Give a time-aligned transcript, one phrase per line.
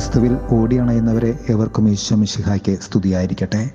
[0.00, 3.70] ക്രിസ്തുവിൽ ഓടിയണയുന്നവരെ എവർക്കും ഈശ്വമിഷിഹായ്ക്ക് സ്തുതിയായിരിക്കട്ടെ.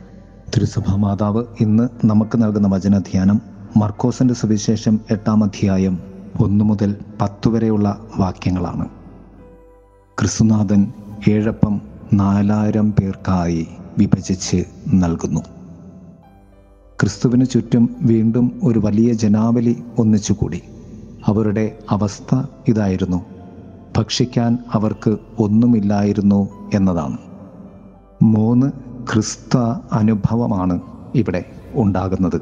[0.56, 3.42] തിരുസഭ മാതാവ് ഇന്ന് നമുക്ക് നൽകുന്ന വചനധ്യാനം
[3.78, 6.00] മർക്കോസിന്റെ സുവിശേഷം എട്ടാം അധ്യായം
[6.44, 8.90] ഒന്നു മുതൽ പത്തു വരെയുള്ള വാക്യങ്ങളാണ്.
[10.20, 10.94] ക്രിസ്തുനാഥൻ
[11.30, 11.82] ഏഴപ്പം
[12.14, 13.68] നാലായിരം പേർക്കായി
[13.98, 14.64] വിഭജിച്ച്
[14.94, 15.42] നൽകുന്നു.
[17.02, 20.62] ക്രിസ്തുവിന് ചുറ്റും വീണ്ടും ഒരു വലിയ ജനാവലി ഒന്നിച്ചുകൂടി.
[21.26, 23.35] അവരുടെ അവസ്ഥ ഇതായിരുന്നു.
[23.98, 27.18] ഭക്ഷിക്കാൻ അവർക്ക് ഒന്നുമില്ലായിരുന്നു എന്നതാണ്.
[28.22, 28.72] മൂന്ന്
[29.14, 29.58] ക്രിസ്ത
[29.94, 30.80] അനുഭവമാണ്
[31.16, 32.42] ഇവിടെ ഉണ്ടാകുന്നത്.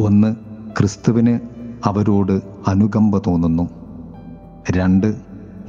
[0.00, 0.36] ഒന്ന്
[0.78, 1.38] ക്രിസ്തുവിന്
[1.84, 3.68] അവരോട് അനുകമ്പ തോന്നുന്നു.
[4.70, 5.16] രണ്ട്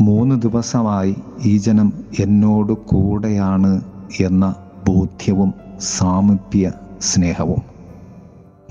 [0.02, 3.81] മൂന്ന് ദിവസമായി ഈ ജനം എന്നോട് കൂടെയാണ്
[4.20, 4.55] എന്ന
[4.88, 7.62] ബോധ്യവും സാമീപ്യ സ്നേഹവും.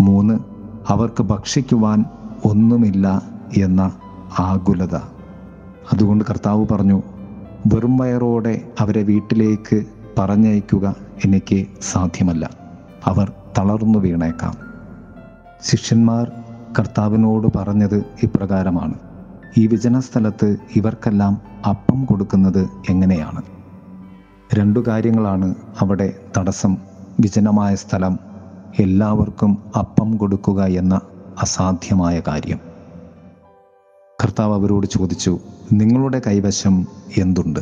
[0.01, 0.39] മൂന്ന്
[0.89, 2.05] അവർക്ക് ഭക്ഷിക്കുവാൻ
[2.45, 3.23] ഒന്നുമില്ല
[3.57, 3.93] എന്ന
[4.39, 5.12] ആകുലത.
[5.93, 7.03] അതുകൊണ്ട് കർത്താവ് പറഞ്ഞു
[7.67, 9.85] വെറും വയറോടെ അവരെ വീട്ടിലേക്ക്
[10.19, 12.51] പറഞ്ഞയക്കുക എനിക്ക് സാധ്യമല്ല.
[13.05, 14.55] അവർ തളർന്നു വീണേക്കാം.
[15.63, 16.33] ശിഷ്യന്മാർ
[16.79, 18.95] കർത്താവിനോട് പറഞ്ഞത് ഇപ്രകാരമാണ്
[19.59, 23.43] ഈ വിജന സ്ഥലത്ത് ഇവർക്കെല്ലാം അപ്പം കൊടുക്കുന്നത് എങ്ങനെയാണ്?
[24.55, 26.77] രണ്ടു കാര്യങ്ങളാണ് അവിടെ തടസ്സം.
[27.21, 28.19] വിജനമായ സ്ഥലം
[28.79, 31.01] എല്ലാവർക്കും അപ്പം കൊടുക്കുക എന്ന
[31.41, 32.72] അസാധ്യമായ കാര്യം.
[34.25, 35.39] കർത്താവ് അവരോട് ചോദിച്ചു
[35.73, 37.61] നിങ്ങളുടെ കൈവശം എന്തുണ്ട്?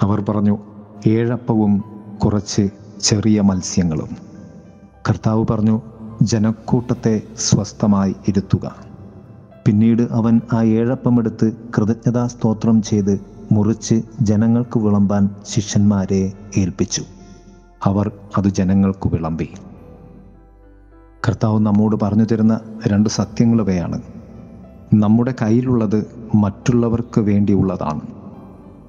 [0.00, 0.58] അവർ പറഞ്ഞു
[1.06, 1.84] ഏഴപ്പവും
[2.24, 2.68] കുറച്ച്
[3.00, 4.16] ചെറിയ മത്സ്യങ്ങളും.
[5.08, 5.82] കർത്താവ് പറഞ്ഞു
[6.22, 8.76] ജനക്കൂട്ടത്തെ സ്വസ്ഥമായി ഇരുത്തുക.
[9.66, 13.20] പിന്നീട് അവൻ ആ ഏഴപ്പം എടുത്ത് കൃതജ്ഞതാ സ്തോത്രം ചെയ്ത്
[13.52, 17.04] മുറിച്ച് ജനങ്ങൾക്ക് വിളമ്പാൻ ശിഷ്യന്മാരെ ഏൽപ്പിച്ചു.
[17.84, 19.48] അവർ അത് ജനങ്ങൾക്ക് വിളമ്പി.
[21.28, 24.02] കർത്താവ് നമ്മോട് പറഞ്ഞു തരുന്ന രണ്ട് സത്യങ്ങളിവയാണ്.
[24.94, 28.00] നമ്മുടെ കയ്യിലുള്ളത് മറ്റുള്ളവർക്ക് വേണ്ടിയുള്ളതാണ്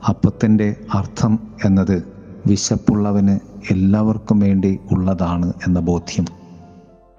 [0.09, 2.03] അപ്പത്തിന്റെ അർത്ഥം എന്നത്
[2.47, 3.40] വിശപ്പുള്ളവന്
[3.72, 6.25] എല്ലാവർക്കും വേണ്ടി ഉള്ളതാണ് എന്ന ബോധ്യം.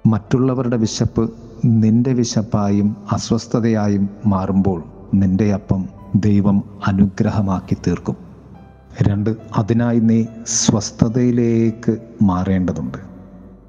[0.06, 1.30] മറ്റുള്ളവരുടെ വിശപ്പ്
[1.64, 4.84] നിന്റെ വിശപ്പായും അസ്വസ്ഥതയായും മാറുമ്പോൾ
[5.14, 8.16] നിന്റെ അപ്പം ദൈവം അനുഗ്രഹമാക്കി തീർക്കും.
[9.02, 12.98] രണ്ട് അതിനായി നീ സ്വസ്ഥതയിലേക്ക് മാറേണ്ടതുണ്ട്.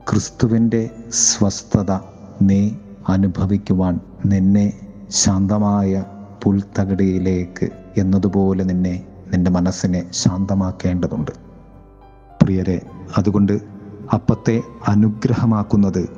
[0.09, 1.99] ക്രിസ്തുവിന്റെ സ്വസ്ഥത
[2.41, 2.69] നീ
[3.09, 4.73] അനുഭവിക്കുവാൻ നിന്നെ
[5.09, 6.03] ശാന്തമായ
[6.43, 11.31] പുൽത്തകടിയിലേക്ക് എന്നതുപോലെ നിന്നെ നിന്റെ മനസ്സിനെ ശാന്തമാക്കേണ്ടതുണ്ട്.
[12.43, 12.81] പ്രിയരെ
[13.17, 13.59] അതുകൊണ്ട്
[14.13, 16.09] അപ്പത്തെ അനുഗ്രഹമാക്കുന്നത്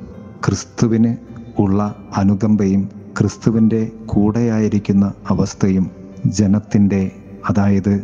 [0.46, 1.16] ക്രിസ്തുവിന്
[1.58, 2.88] ഉള്ള അനുകമ്പയും
[3.20, 5.90] ക്രിസ്തുവിന്റെ കൂടെയായിരിക്കുന്ന അവസ്ഥയും
[6.26, 7.10] ജനത്തിന്റെ
[7.48, 8.00] അതായത്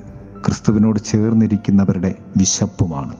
[0.47, 3.17] ക്രിസ്തുവിനോട് ചേർന്നിരിക്കുന്നവരുടെ വിശപ്പുമാണ്.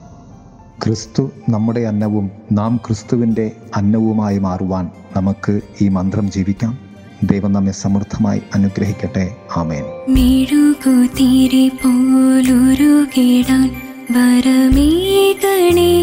[0.85, 6.84] ക്രിസ്തു നമ്മുടെ അന്നവും നാം ക്രിസ്തുവിന്റെ അന്നവുമായി മാറുവാൻ നമുക്ക് ഈ മന്ത്രം ജീവിക്കാം.
[7.23, 9.35] ദൈവം നമ്മെ സമൃദ്ധമായി അനുഗ്രഹിക്കട്ടെ.
[9.55, 9.83] ആമേൻ.
[10.09, 13.75] മെഴുകുതിരി പോലൊരുകിടാൻ
[14.11, 15.95] വരമേകണേ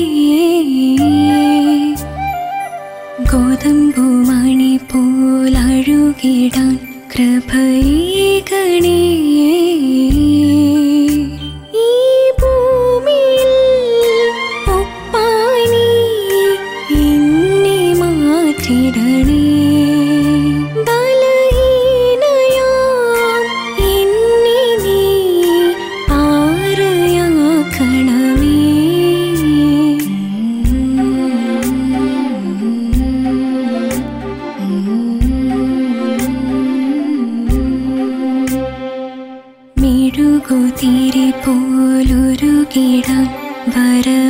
[3.33, 6.78] ഗോതമ്പുമണി പോലഴുകിടാൻ
[7.15, 9.31] കൃപയേകണേ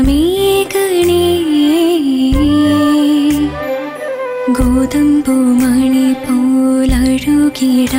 [0.06, 0.20] मे
[0.75, 1.25] गणि
[4.59, 7.94] गोधम्बुमणि पोलरु गिर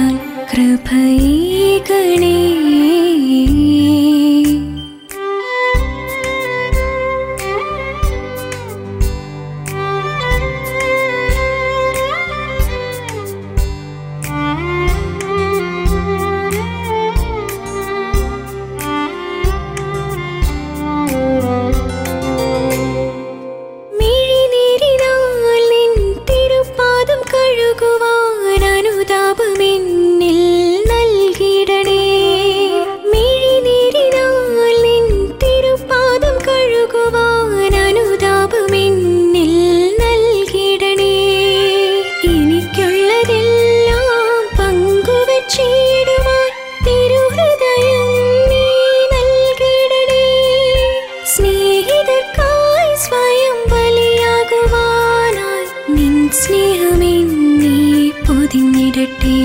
[58.95, 59.37] വിടട്ടെ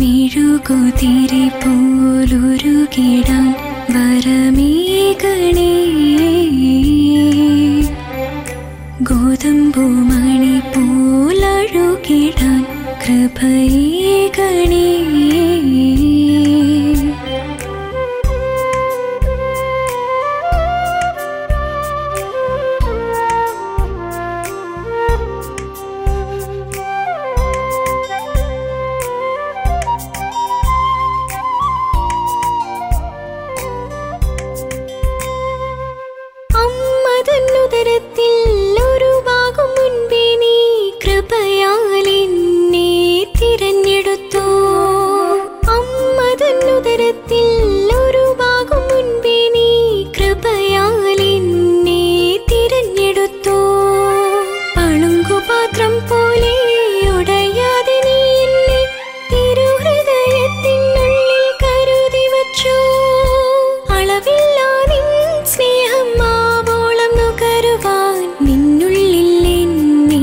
[0.00, 3.46] മെഴുകുതിരി പോലൊരു കിടം
[3.94, 4.77] വരമേ
[55.70, 56.52] പളുങ്കുപാത്രം പോലെ
[57.10, 58.78] ഉടയാതെ നീ എന്നെ
[59.30, 60.62] തിരുഹൃദയത്തിനുള്ളിൽ
[61.62, 62.22] കരുതി
[67.16, 70.22] നുകരുവാൻ നിന്നുള്ളിൽ എന്നെ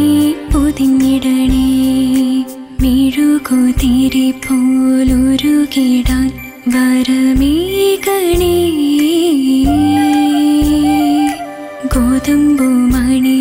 [11.94, 13.38] ഗോതമ്പു മണി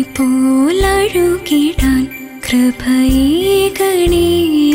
[2.47, 4.74] कृपये गणि